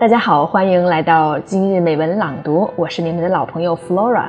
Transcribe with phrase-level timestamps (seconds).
[0.00, 4.28] 大家好，欢迎来到今日美文朗读，我是你们的老朋友 Flora。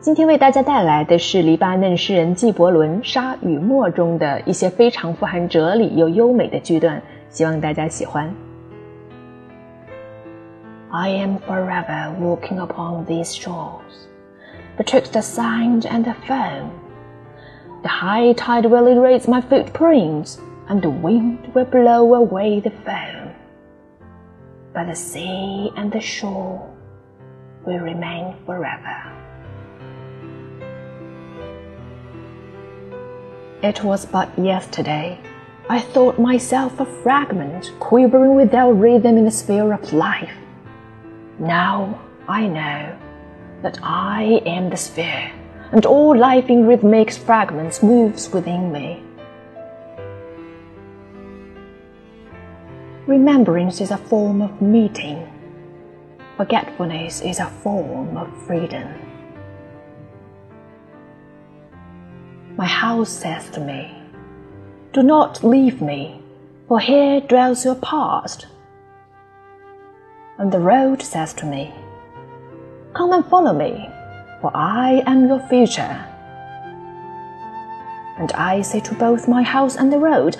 [0.00, 8.28] 今天为大家带来的是黎巴嫩诗人纪伯伦《沙与沫》中的一些非常富含哲理又优美的句段，希望大家喜欢。
[10.90, 14.08] I am forever walking upon these shores,
[14.76, 16.70] betwixt the sand and the foam.
[17.82, 20.38] The high tide will erase my footprints,
[20.68, 23.23] and the wind will blow away the foam.
[24.74, 26.68] But the sea and the shore
[27.64, 29.14] will remain forever.
[33.62, 35.20] It was but yesterday
[35.70, 40.36] I thought myself a fragment quivering without rhythm in the sphere of life.
[41.38, 42.98] Now I know
[43.62, 45.30] that I am the sphere,
[45.70, 49.02] and all life in rhythmic fragments moves within me.
[53.06, 55.28] Remembrance is a form of meeting.
[56.36, 58.88] Forgetfulness is a form of freedom.
[62.56, 63.94] My house says to me,
[64.92, 66.22] Do not leave me,
[66.68, 68.46] for here dwells your past
[70.38, 71.72] and the road says to me,
[72.92, 73.88] Come and follow me,
[74.40, 76.04] for I am your future.
[78.18, 80.36] And I say to both my house and the road,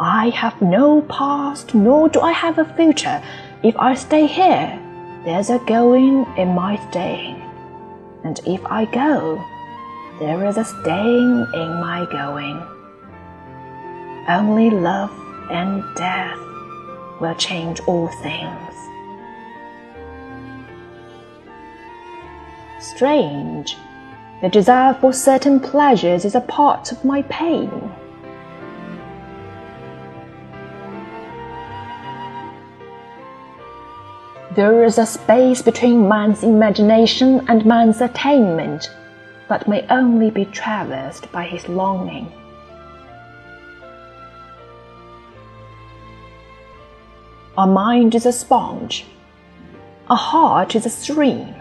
[0.00, 3.22] I have no past, nor do I have a future.
[3.62, 4.78] If I stay here,
[5.24, 7.40] there's a going in my staying.
[8.24, 9.42] And if I go,
[10.18, 12.60] there is a staying in my going.
[14.28, 15.12] Only love
[15.50, 16.38] and death
[17.20, 18.74] will change all things.
[22.80, 23.76] Strange.
[24.42, 27.70] The desire for certain pleasures is a part of my pain.
[34.54, 38.88] There is a space between man's imagination and man's attainment,
[39.48, 42.32] that may only be traversed by his longing.
[47.58, 49.06] A mind is a sponge,
[50.08, 51.52] a heart is a stream.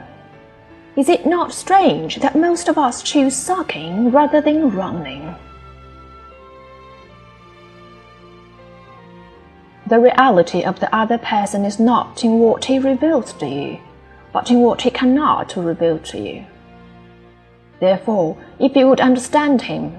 [0.95, 5.33] Is it not strange that most of us choose sucking rather than running?
[9.85, 13.79] The reality of the other person is not in what he reveals to you,
[14.31, 16.45] but in what he cannot reveal to you.
[17.81, 19.93] Therefore, if you would understand him,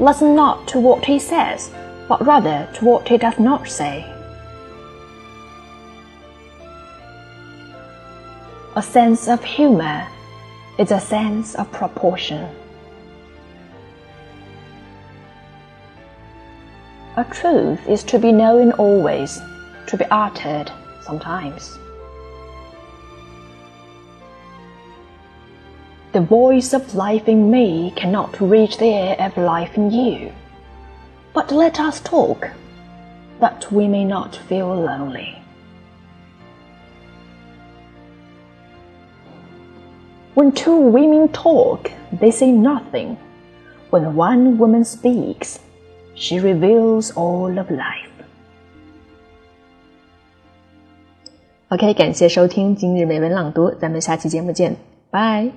[0.00, 1.70] listen not to what he says,
[2.08, 4.04] but rather to what he does not say.
[8.74, 10.08] A sense of humor
[10.76, 12.48] is a sense of proportion.
[17.16, 19.40] A truth is to be known always,
[19.88, 20.70] to be uttered
[21.02, 21.76] sometimes.
[26.12, 30.32] The voice of life in me cannot reach the air of life in you.
[31.34, 32.48] But let us talk,
[33.40, 35.42] that we may not feel lonely.
[40.34, 43.18] When two women talk, they say nothing.
[43.90, 45.58] When one woman speaks,
[46.20, 48.10] she reveals all of life.
[51.68, 54.76] OK，感谢收听今日美文朗读，咱们下期节目见，
[55.10, 55.50] 拜。